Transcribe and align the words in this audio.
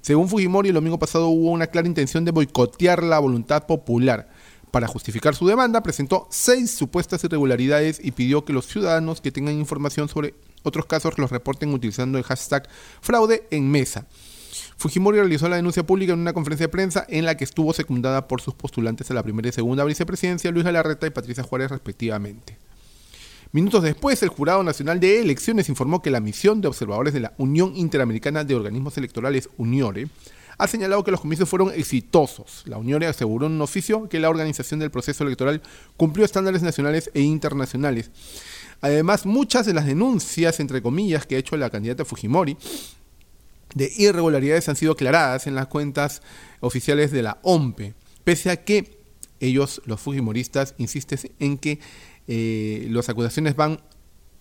Según 0.00 0.28
Fujimori, 0.28 0.70
el 0.70 0.74
domingo 0.74 0.98
pasado 0.98 1.28
hubo 1.28 1.50
una 1.50 1.68
clara 1.68 1.86
intención 1.86 2.24
de 2.24 2.32
boicotear 2.32 3.02
la 3.02 3.18
voluntad 3.18 3.66
popular. 3.66 4.28
Para 4.72 4.88
justificar 4.88 5.34
su 5.34 5.46
demanda, 5.46 5.82
presentó 5.82 6.26
seis 6.30 6.70
supuestas 6.70 7.22
irregularidades 7.24 8.00
y 8.02 8.12
pidió 8.12 8.44
que 8.44 8.54
los 8.54 8.66
ciudadanos 8.66 9.20
que 9.20 9.30
tengan 9.30 9.58
información 9.58 10.08
sobre 10.08 10.34
otros 10.62 10.86
casos 10.86 11.18
los 11.18 11.30
reporten 11.30 11.74
utilizando 11.74 12.16
el 12.16 12.24
hashtag 12.24 12.66
fraude 13.00 13.46
en 13.50 13.70
mesa. 13.70 14.06
Fujimori 14.76 15.18
realizó 15.18 15.48
la 15.48 15.56
denuncia 15.56 15.84
pública 15.84 16.12
en 16.12 16.20
una 16.20 16.32
conferencia 16.32 16.66
de 16.66 16.72
prensa 16.72 17.06
en 17.08 17.24
la 17.24 17.36
que 17.36 17.44
estuvo 17.44 17.72
secundada 17.72 18.28
por 18.28 18.40
sus 18.40 18.54
postulantes 18.54 19.10
a 19.10 19.14
la 19.14 19.22
primera 19.22 19.48
y 19.48 19.52
segunda 19.52 19.84
vicepresidencia, 19.84 20.50
Luis 20.50 20.64
Galarreta 20.64 21.06
y 21.06 21.10
Patricia 21.10 21.42
Juárez 21.42 21.70
respectivamente. 21.70 22.56
Minutos 23.52 23.82
después, 23.82 24.22
el 24.22 24.30
Jurado 24.30 24.62
Nacional 24.62 24.98
de 24.98 25.20
Elecciones 25.20 25.68
informó 25.68 26.00
que 26.00 26.10
la 26.10 26.20
misión 26.20 26.62
de 26.62 26.68
observadores 26.68 27.12
de 27.12 27.20
la 27.20 27.34
Unión 27.36 27.76
Interamericana 27.76 28.44
de 28.44 28.54
Organismos 28.54 28.96
Electorales, 28.96 29.50
UNIORE, 29.58 30.08
ha 30.56 30.66
señalado 30.66 31.04
que 31.04 31.10
los 31.10 31.20
comicios 31.20 31.48
fueron 31.48 31.70
exitosos. 31.74 32.62
La 32.66 32.78
UNIORE 32.78 33.06
aseguró 33.06 33.46
en 33.46 33.52
un 33.52 33.60
oficio 33.60 34.08
que 34.08 34.20
la 34.20 34.30
organización 34.30 34.80
del 34.80 34.90
proceso 34.90 35.24
electoral 35.24 35.60
cumplió 35.96 36.24
estándares 36.24 36.62
nacionales 36.62 37.10
e 37.14 37.20
internacionales. 37.20 38.10
Además, 38.80 39.26
muchas 39.26 39.66
de 39.66 39.74
las 39.74 39.86
denuncias, 39.86 40.58
entre 40.58 40.80
comillas, 40.80 41.26
que 41.26 41.36
ha 41.36 41.38
hecho 41.38 41.56
la 41.56 41.70
candidata 41.70 42.04
Fujimori 42.04 42.56
de 43.74 43.92
irregularidades 43.96 44.68
han 44.68 44.76
sido 44.76 44.92
aclaradas 44.92 45.46
en 45.46 45.54
las 45.54 45.66
cuentas 45.66 46.22
oficiales 46.60 47.10
de 47.10 47.22
la 47.22 47.38
OMPE, 47.42 47.94
pese 48.24 48.50
a 48.50 48.64
que 48.64 48.98
ellos, 49.40 49.82
los 49.86 50.00
Fujimoristas, 50.00 50.74
insisten 50.78 51.18
en 51.38 51.58
que 51.58 51.80
eh, 52.28 52.86
las 52.90 53.08
acusaciones 53.08 53.56
van 53.56 53.80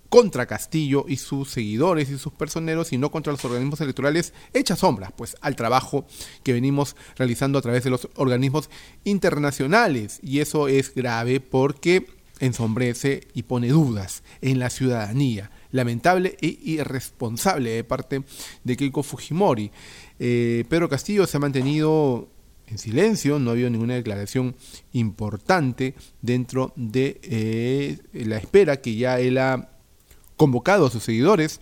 contra 0.09 0.45
Castillo 0.45 1.05
y 1.07 1.15
sus 1.15 1.49
seguidores 1.49 2.09
y 2.09 2.17
sus 2.17 2.33
personeros 2.33 2.91
y 2.91 2.97
no 2.97 3.11
contra 3.11 3.31
los 3.31 3.45
organismos 3.45 3.79
electorales 3.79 4.33
echa 4.53 4.75
sombras 4.75 5.13
pues 5.15 5.37
al 5.39 5.55
trabajo 5.55 6.05
que 6.43 6.51
venimos 6.51 6.97
realizando 7.15 7.57
a 7.57 7.61
través 7.61 7.85
de 7.85 7.91
los 7.91 8.09
organismos 8.15 8.69
internacionales. 9.05 10.19
Y 10.21 10.39
eso 10.39 10.67
es 10.67 10.93
grave 10.93 11.39
porque 11.39 12.07
ensombrece 12.39 13.27
y 13.33 13.43
pone 13.43 13.69
dudas 13.69 14.23
en 14.41 14.59
la 14.59 14.69
ciudadanía 14.69 15.49
lamentable 15.71 16.37
e 16.41 16.57
irresponsable 16.63 17.71
de 17.71 17.83
parte 17.83 18.23
de 18.63 18.77
Keiko 18.77 19.03
Fujimori 19.03 19.71
eh, 20.23 20.65
Pedro 20.69 20.87
Castillo 20.87 21.25
se 21.25 21.37
ha 21.37 21.39
mantenido 21.39 22.29
en 22.67 22.77
silencio, 22.77 23.39
no 23.39 23.49
ha 23.49 23.53
habido 23.53 23.71
ninguna 23.71 23.95
declaración 23.95 24.55
importante 24.93 25.95
dentro 26.21 26.73
de 26.75 27.19
eh, 27.23 27.97
la 28.13 28.37
espera 28.37 28.81
que 28.81 28.95
ya 28.95 29.19
él 29.19 29.39
ha 29.39 29.71
convocado 30.37 30.85
a 30.85 30.91
sus 30.91 31.03
seguidores. 31.03 31.59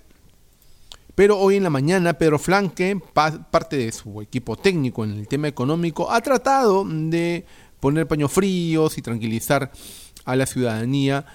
Pero 1.15 1.39
hoy 1.39 1.55
en 1.55 1.63
la 1.63 1.69
mañana 1.69 2.13
Pedro 2.13 2.37
Flanque, 2.37 2.99
parte 3.13 3.77
de 3.77 3.91
su 3.93 4.21
equipo 4.21 4.57
técnico 4.57 5.05
en 5.05 5.11
el 5.11 5.27
tema 5.29 5.47
económico, 5.47 6.11
ha 6.11 6.19
tratado 6.19 6.85
de 6.85 7.45
poner 7.79 8.07
paños 8.07 8.31
fríos 8.33 8.97
y 8.97 9.01
tranquilizar 9.01 9.71
a 10.25 10.35
la 10.35 10.45
ciudadanía, 10.45 11.25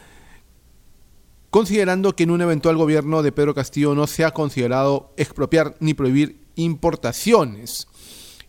considerando 1.55 2.17
que 2.17 2.25
en 2.25 2.33
un 2.33 2.41
eventual 2.41 2.77
gobierno 2.77 3.23
de 3.23 3.31
Pedro 3.31 3.55
Castillo 3.55 3.95
no 3.95 4.09
se 4.09 4.25
ha 4.25 4.33
considerado 4.33 5.13
expropiar 5.17 5.77
ni 5.79 5.95
prohibir 5.95 6.41
importaciones 6.57 7.87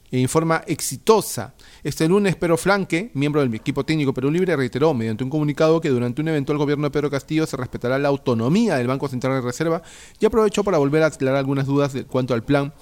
en 0.10 0.28
forma 0.28 0.64
exitosa. 0.66 1.54
Este 1.84 2.08
lunes, 2.08 2.36
Pedro 2.36 2.58
Flanque, 2.58 3.12
miembro 3.14 3.42
del 3.42 3.54
equipo 3.54 3.86
técnico 3.86 4.12
Perú 4.12 4.32
Libre, 4.32 4.56
reiteró 4.56 4.96
mediante 4.96 5.24
un 5.24 5.30
comunicado 5.30 5.80
que 5.82 5.90
durante 5.90 6.24
un 6.24 6.30
eventual 6.30 6.58
gobierno 6.58 6.86
de 6.86 6.90
Pedro 6.90 7.12
Castillo 7.12 7.46
se 7.46 7.58
respetará 7.58 8.00
la 8.00 8.08
autonomía 8.08 8.78
del 8.78 8.88
Banco 8.88 9.08
Central 9.08 9.34
de 9.34 9.42
Reserva 9.42 9.84
y 10.20 10.26
aprovechó 10.26 10.64
para 10.64 10.80
volver 10.80 11.04
a 11.04 11.06
aclarar 11.06 11.38
algunas 11.38 11.68
dudas 11.68 11.94
en 11.94 12.06
cuanto 12.06 12.34
al 12.34 12.44
plan 12.44 12.74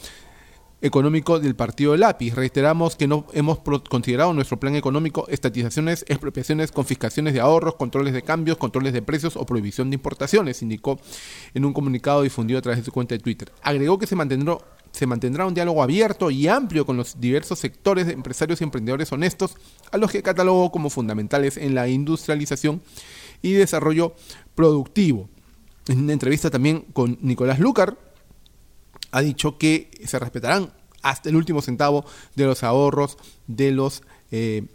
económico 0.83 1.39
del 1.39 1.55
partido 1.55 1.95
lápiz. 1.95 2.35
Reiteramos 2.35 2.97
que 2.97 3.07
no 3.07 3.25
hemos 3.33 3.59
considerado 3.89 4.33
nuestro 4.33 4.59
plan 4.59 4.75
económico 4.75 5.25
estatizaciones, 5.29 6.05
expropiaciones, 6.09 6.71
confiscaciones 6.71 7.33
de 7.33 7.39
ahorros, 7.39 7.75
controles 7.75 8.13
de 8.13 8.21
cambios, 8.21 8.57
controles 8.57 8.91
de 8.91 9.01
precios 9.01 9.37
o 9.37 9.45
prohibición 9.45 9.89
de 9.89 9.95
importaciones, 9.95 10.61
indicó 10.61 10.99
en 11.53 11.63
un 11.63 11.73
comunicado 11.73 12.21
difundido 12.21 12.59
a 12.59 12.61
través 12.61 12.79
de 12.79 12.85
su 12.85 12.91
cuenta 12.91 13.15
de 13.15 13.19
Twitter. 13.19 13.51
Agregó 13.63 13.97
que 13.97 14.05
se 14.05 14.15
mantendrá 14.15 14.57
se 14.91 15.07
mantendrá 15.07 15.47
un 15.47 15.55
diálogo 15.55 15.81
abierto 15.81 16.29
y 16.29 16.47
amplio 16.47 16.85
con 16.85 16.97
los 16.97 17.19
diversos 17.19 17.57
sectores 17.57 18.05
de 18.05 18.13
empresarios 18.13 18.61
y 18.61 18.63
emprendedores 18.63 19.11
honestos, 19.11 19.55
a 19.91 19.97
los 19.97 20.11
que 20.11 20.21
catalogó 20.21 20.71
como 20.71 20.91
fundamentales 20.91 21.57
en 21.57 21.73
la 21.73 21.87
industrialización 21.87 22.79
y 23.41 23.53
desarrollo 23.53 24.13
productivo. 24.53 25.29
En 25.87 25.99
una 25.99 26.13
entrevista 26.13 26.51
también 26.51 26.81
con 26.93 27.17
Nicolás 27.21 27.59
Lucar, 27.59 27.97
ha 29.13 29.21
dicho 29.21 29.57
que 29.57 29.89
se 30.05 30.19
respetarán 30.19 30.73
hasta 31.01 31.29
el 31.29 31.37
último 31.37 31.61
centavo 31.61 32.05
de 32.35 32.45
los 32.45 32.63
ahorros 32.63 33.17
de 33.47 33.71
los 33.71 34.03
eh, 34.31 34.65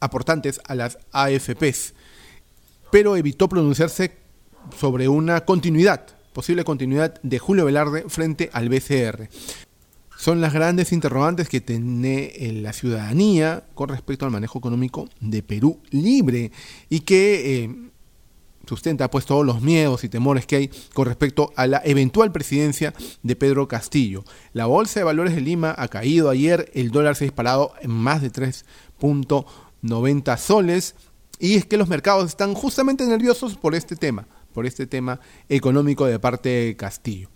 aportantes 0.00 0.60
a 0.66 0.74
las 0.74 0.98
AFPs, 1.12 1.92
pero 2.90 3.16
evitó 3.16 3.48
pronunciarse 3.48 4.16
sobre 4.78 5.08
una 5.08 5.44
continuidad 5.44 6.06
posible 6.32 6.64
continuidad 6.64 7.20
de 7.22 7.38
Julio 7.38 7.64
Velarde 7.64 8.04
frente 8.08 8.50
al 8.52 8.68
BCR. 8.68 9.28
Son 10.16 10.40
las 10.40 10.52
grandes 10.52 10.92
interrogantes 10.92 11.48
que 11.48 11.60
tiene 11.60 12.32
eh, 12.36 12.52
la 12.52 12.72
ciudadanía 12.72 13.64
con 13.74 13.88
respecto 13.88 14.26
al 14.26 14.30
manejo 14.30 14.58
económico 14.58 15.08
de 15.20 15.42
Perú 15.42 15.80
libre 15.90 16.52
y 16.90 17.00
que 17.00 17.64
eh, 17.64 17.89
sustenta 18.66 19.10
pues 19.10 19.26
todos 19.26 19.44
los 19.44 19.62
miedos 19.62 20.04
y 20.04 20.08
temores 20.08 20.46
que 20.46 20.56
hay 20.56 20.70
con 20.94 21.06
respecto 21.06 21.52
a 21.56 21.66
la 21.66 21.82
eventual 21.84 22.32
presidencia 22.32 22.94
de 23.22 23.36
Pedro 23.36 23.68
Castillo. 23.68 24.24
La 24.52 24.66
Bolsa 24.66 25.00
de 25.00 25.04
Valores 25.04 25.34
de 25.34 25.40
Lima 25.40 25.74
ha 25.76 25.88
caído 25.88 26.30
ayer, 26.30 26.70
el 26.74 26.90
dólar 26.90 27.16
se 27.16 27.24
ha 27.24 27.26
disparado 27.26 27.72
en 27.80 27.90
más 27.90 28.22
de 28.22 28.30
3.90 28.30 30.36
soles 30.36 30.94
y 31.38 31.54
es 31.54 31.64
que 31.64 31.76
los 31.76 31.88
mercados 31.88 32.28
están 32.28 32.54
justamente 32.54 33.06
nerviosos 33.06 33.56
por 33.56 33.74
este 33.74 33.96
tema 33.96 34.26
por 34.52 34.66
este 34.66 34.86
tema 34.86 35.20
económico 35.48 36.06
de 36.06 36.18
parte 36.18 36.48
de 36.48 36.76
Castillo. 36.76 37.28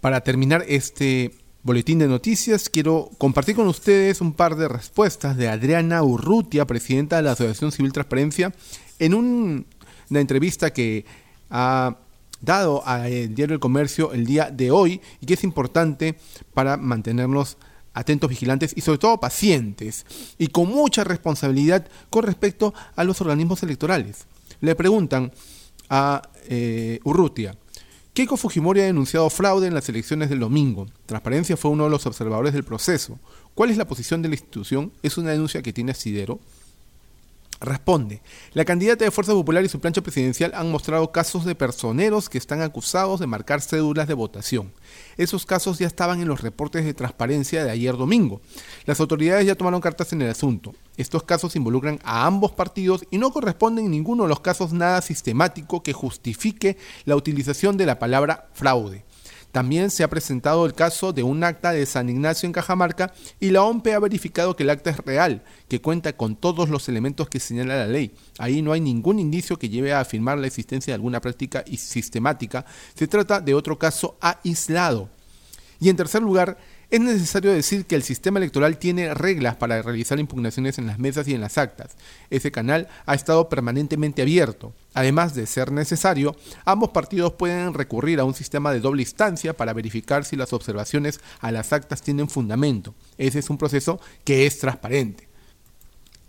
Para 0.00 0.22
terminar 0.22 0.64
este 0.68 1.32
boletín 1.62 1.98
de 1.98 2.08
noticias, 2.08 2.68
quiero 2.68 3.10
compartir 3.18 3.54
con 3.54 3.68
ustedes 3.68 4.20
un 4.20 4.32
par 4.32 4.56
de 4.56 4.68
respuestas 4.68 5.36
de 5.36 5.48
Adriana 5.48 6.02
Urrutia, 6.02 6.66
presidenta 6.66 7.16
de 7.16 7.22
la 7.22 7.32
Asociación 7.32 7.72
Civil 7.72 7.92
Transparencia, 7.92 8.52
En 8.98 9.14
una 10.10 10.20
entrevista 10.20 10.72
que 10.72 11.04
ha 11.50 11.96
dado 12.40 12.86
al 12.86 13.34
diario 13.34 13.54
El 13.54 13.60
Comercio 13.60 14.12
el 14.12 14.26
día 14.26 14.50
de 14.50 14.70
hoy 14.70 15.00
y 15.20 15.26
que 15.26 15.34
es 15.34 15.44
importante 15.44 16.16
para 16.54 16.76
mantenernos 16.76 17.56
atentos, 17.94 18.30
vigilantes 18.30 18.72
y 18.76 18.80
sobre 18.80 18.98
todo 18.98 19.20
pacientes 19.20 20.06
y 20.38 20.48
con 20.48 20.68
mucha 20.68 21.04
responsabilidad 21.04 21.86
con 22.10 22.24
respecto 22.24 22.74
a 22.96 23.04
los 23.04 23.20
organismos 23.20 23.62
electorales. 23.62 24.26
Le 24.60 24.74
preguntan 24.74 25.32
a 25.88 26.22
eh, 26.48 27.00
Urrutia, 27.04 27.56
Keiko 28.14 28.36
Fujimori 28.36 28.80
ha 28.80 28.84
denunciado 28.84 29.30
fraude 29.30 29.66
en 29.66 29.74
las 29.74 29.88
elecciones 29.88 30.28
del 30.28 30.40
domingo. 30.40 30.86
Transparencia 31.06 31.56
fue 31.56 31.70
uno 31.70 31.84
de 31.84 31.90
los 31.90 32.04
observadores 32.04 32.52
del 32.52 32.62
proceso. 32.62 33.18
¿Cuál 33.54 33.70
es 33.70 33.78
la 33.78 33.86
posición 33.86 34.20
de 34.20 34.28
la 34.28 34.34
institución? 34.34 34.92
¿Es 35.02 35.16
una 35.16 35.30
denuncia 35.30 35.62
que 35.62 35.72
tiene 35.72 35.92
asidero? 35.92 36.38
Responde, 37.62 38.22
la 38.54 38.64
candidata 38.64 39.04
de 39.04 39.12
Fuerza 39.12 39.32
Popular 39.32 39.64
y 39.64 39.68
su 39.68 39.78
plancha 39.78 40.00
presidencial 40.00 40.50
han 40.56 40.72
mostrado 40.72 41.12
casos 41.12 41.44
de 41.44 41.54
personeros 41.54 42.28
que 42.28 42.36
están 42.36 42.60
acusados 42.60 43.20
de 43.20 43.28
marcar 43.28 43.60
cédulas 43.60 44.08
de 44.08 44.14
votación. 44.14 44.72
Esos 45.16 45.46
casos 45.46 45.78
ya 45.78 45.86
estaban 45.86 46.20
en 46.20 46.26
los 46.26 46.40
reportes 46.40 46.84
de 46.84 46.92
transparencia 46.92 47.64
de 47.64 47.70
ayer 47.70 47.96
domingo. 47.96 48.40
Las 48.84 48.98
autoridades 48.98 49.46
ya 49.46 49.54
tomaron 49.54 49.80
cartas 49.80 50.12
en 50.12 50.22
el 50.22 50.30
asunto. 50.30 50.74
Estos 50.96 51.22
casos 51.22 51.54
involucran 51.54 52.00
a 52.02 52.26
ambos 52.26 52.50
partidos 52.50 53.04
y 53.12 53.18
no 53.18 53.30
corresponden 53.30 53.84
en 53.84 53.92
ninguno 53.92 54.24
de 54.24 54.30
los 54.30 54.40
casos 54.40 54.72
nada 54.72 55.00
sistemático 55.00 55.84
que 55.84 55.92
justifique 55.92 56.76
la 57.04 57.14
utilización 57.14 57.76
de 57.76 57.86
la 57.86 58.00
palabra 58.00 58.48
fraude. 58.54 59.04
También 59.52 59.90
se 59.90 60.02
ha 60.02 60.08
presentado 60.08 60.64
el 60.64 60.72
caso 60.72 61.12
de 61.12 61.22
un 61.22 61.44
acta 61.44 61.72
de 61.72 61.84
San 61.84 62.08
Ignacio 62.08 62.46
en 62.46 62.54
Cajamarca 62.54 63.12
y 63.38 63.50
la 63.50 63.62
OMPE 63.62 63.92
ha 63.92 63.98
verificado 63.98 64.56
que 64.56 64.62
el 64.62 64.70
acta 64.70 64.90
es 64.90 64.96
real, 64.96 65.42
que 65.68 65.82
cuenta 65.82 66.16
con 66.16 66.36
todos 66.36 66.70
los 66.70 66.88
elementos 66.88 67.28
que 67.28 67.38
señala 67.38 67.76
la 67.76 67.86
ley. 67.86 68.14
Ahí 68.38 68.62
no 68.62 68.72
hay 68.72 68.80
ningún 68.80 69.18
indicio 69.18 69.58
que 69.58 69.68
lleve 69.68 69.92
a 69.92 70.00
afirmar 70.00 70.38
la 70.38 70.46
existencia 70.46 70.92
de 70.92 70.94
alguna 70.94 71.20
práctica 71.20 71.64
sistemática. 71.76 72.64
Se 72.94 73.06
trata 73.06 73.40
de 73.40 73.52
otro 73.52 73.78
caso 73.78 74.16
aislado. 74.20 75.10
Y 75.80 75.90
en 75.90 75.96
tercer 75.96 76.22
lugar, 76.22 76.56
es 76.92 77.00
necesario 77.00 77.52
decir 77.52 77.86
que 77.86 77.94
el 77.94 78.02
sistema 78.02 78.38
electoral 78.38 78.76
tiene 78.76 79.14
reglas 79.14 79.56
para 79.56 79.80
realizar 79.80 80.20
impugnaciones 80.20 80.76
en 80.76 80.86
las 80.86 80.98
mesas 80.98 81.26
y 81.26 81.32
en 81.32 81.40
las 81.40 81.56
actas. 81.56 81.96
Ese 82.28 82.52
canal 82.52 82.86
ha 83.06 83.14
estado 83.14 83.48
permanentemente 83.48 84.20
abierto. 84.20 84.74
Además 84.92 85.34
de 85.34 85.46
ser 85.46 85.72
necesario, 85.72 86.36
ambos 86.66 86.90
partidos 86.90 87.32
pueden 87.32 87.72
recurrir 87.72 88.20
a 88.20 88.24
un 88.24 88.34
sistema 88.34 88.72
de 88.72 88.80
doble 88.80 89.00
instancia 89.00 89.56
para 89.56 89.72
verificar 89.72 90.26
si 90.26 90.36
las 90.36 90.52
observaciones 90.52 91.20
a 91.40 91.50
las 91.50 91.72
actas 91.72 92.02
tienen 92.02 92.28
fundamento. 92.28 92.94
Ese 93.16 93.38
es 93.38 93.48
un 93.48 93.56
proceso 93.56 93.98
que 94.22 94.44
es 94.44 94.58
transparente. 94.58 95.28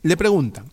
Le 0.02 0.16
preguntan, 0.16 0.72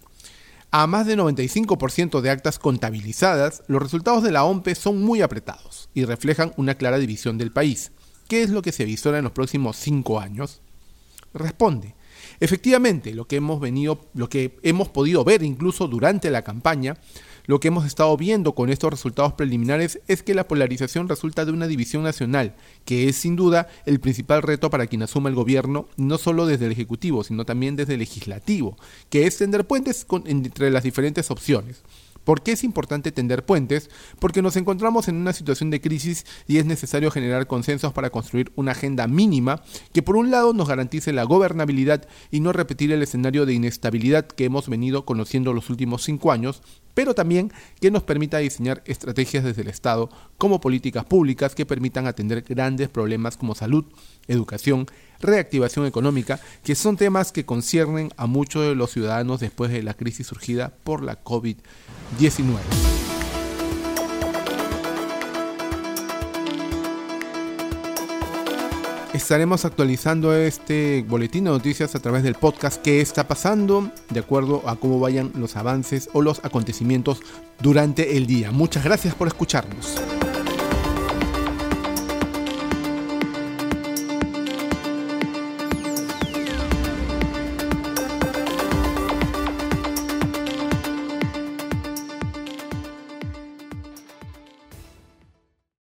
a 0.71 0.87
más 0.87 1.05
de 1.05 1.19
95% 1.19 2.21
de 2.21 2.31
actas 2.31 2.61
contabilizadas, 2.61 3.65
los 3.67 3.83
resultados 3.83 4.23
de 4.23 4.31
la 4.31 4.45
OMPE 4.45 4.77
son 4.77 5.03
muy 5.03 5.21
apretados 5.21 5.89
y 5.95 6.05
reflejan 6.05 6.53
una 6.57 6.77
clara 6.77 6.99
división 6.99 7.39
del 7.39 7.51
país. 7.51 7.91
¿Qué 8.31 8.45
es 8.45 8.51
lo 8.51 8.63
que 8.63 8.71
se 8.71 8.85
visora 8.85 9.19
en 9.19 9.25
los 9.25 9.33
próximos 9.33 9.77
cinco 9.77 10.21
años? 10.21 10.61
Responde. 11.35 11.97
Efectivamente, 12.39 13.13
lo 13.13 13.27
que 13.27 13.35
hemos 13.35 13.59
venido, 13.59 14.07
lo 14.15 14.29
que 14.29 14.57
hemos 14.63 14.89
podido 14.89 15.25
ver 15.25 15.43
incluso 15.43 15.89
durante 15.89 16.31
la 16.31 16.43
campaña, 16.43 16.97
lo 17.47 17.59
que 17.59 17.67
hemos 17.67 17.87
estado 17.87 18.17
viendo 18.17 18.55
con 18.55 18.71
estos 18.71 18.89
resultados 18.89 19.33
preliminares 19.33 19.99
es 20.07 20.23
que 20.23 20.35
la 20.35 20.47
polarización 20.47 21.09
resulta 21.09 21.45
de 21.45 21.51
una 21.51 21.67
división 21.67 22.05
nacional, 22.05 22.55
que 22.85 23.09
es 23.09 23.17
sin 23.17 23.35
duda 23.35 23.67
el 23.85 23.99
principal 23.99 24.43
reto 24.43 24.71
para 24.71 24.87
quien 24.87 25.03
asuma 25.03 25.29
el 25.29 25.35
gobierno, 25.35 25.89
no 25.97 26.17
solo 26.17 26.47
desde 26.47 26.67
el 26.67 26.73
Ejecutivo, 26.73 27.25
sino 27.25 27.45
también 27.45 27.75
desde 27.75 27.95
el 27.95 27.99
Legislativo, 27.99 28.77
que 29.09 29.27
es 29.27 29.39
tender 29.39 29.67
puentes 29.67 30.07
entre 30.27 30.71
las 30.71 30.85
diferentes 30.85 31.33
opciones. 31.33 31.83
¿Por 32.25 32.43
qué 32.43 32.53
es 32.53 32.65
importante 32.65 33.13
tender 33.13 33.45
puentes? 33.45 33.91
Porque 34.19 34.43
nos 34.43 34.57
encontramos 34.57 35.09
en 35.09 35.17
una 35.17 35.33
situación 35.33 35.71
de 35.71 35.81
crisis 35.81 36.27
y 36.47 36.59
es 36.59 36.67
necesario 36.67 37.11
generar 37.11 37.47
consensos 37.47 37.93
para 37.93 38.11
construir 38.11 38.53
una 38.57 38.73
agenda 38.73 39.07
mínima 39.07 39.63
que 39.93 40.03
por 40.03 40.17
un 40.17 40.31
lado 40.31 40.53
nos 40.53 40.69
garantice 40.69 41.13
la 41.13 41.25
gobernabilidad 41.25 42.07
y 42.31 42.41
no 42.41 42.53
repetir 42.53 42.93
el 42.93 43.03
escenario 43.03 43.47
de 43.47 43.55
inestabilidad 43.55 44.27
que 44.27 44.45
hemos 44.45 44.69
venido 44.69 45.05
conociendo 45.05 45.53
los 45.53 45.71
últimos 45.71 46.03
cinco 46.03 46.33
años, 46.33 46.63
pero 46.95 47.15
también 47.15 47.53
que 47.81 47.91
nos 47.91 48.03
permita 48.03 48.39
diseñar 48.39 48.83
estrategias 48.87 49.45
desde 49.45 49.63
el 49.63 49.69
Estado 49.69 50.11
como 50.39 50.61
políticas 50.61 51.05
públicas 51.05 51.55
que 51.55 51.67
permitan 51.67 52.07
atender 52.07 52.43
grandes 52.43 52.89
problemas 52.89 53.37
como 53.37 53.55
salud, 53.55 53.85
educación, 54.29 54.87
reactivación 55.21 55.87
económica, 55.87 56.41
que 56.65 56.75
son 56.75 56.97
temas 56.97 57.33
que 57.33 57.45
conciernen 57.45 58.11
a 58.17 58.27
muchos 58.27 58.63
de 58.63 58.75
los 58.75 58.91
ciudadanos 58.91 59.41
después 59.41 59.71
de 59.71 59.83
la 59.83 59.95
crisis 59.95 60.27
surgida 60.27 60.73
por 60.85 61.03
la 61.03 61.23
COVID-19. 61.23 63.10
Estaremos 69.13 69.65
actualizando 69.65 70.33
este 70.37 71.05
boletín 71.09 71.43
de 71.43 71.51
noticias 71.51 71.97
a 71.97 71.99
través 71.99 72.23
del 72.23 72.35
podcast 72.37 72.81
que 72.81 73.01
está 73.01 73.27
pasando 73.27 73.91
de 74.09 74.21
acuerdo 74.21 74.63
a 74.69 74.77
cómo 74.77 75.01
vayan 75.01 75.33
los 75.35 75.57
avances 75.57 76.09
o 76.13 76.23
los 76.23 76.45
acontecimientos 76.45 77.21
durante 77.61 78.17
el 78.17 78.29
día. 78.29 78.53
Muchas 78.53 78.85
gracias 78.85 79.17
por 79.17 79.27
escucharnos. 79.27 79.97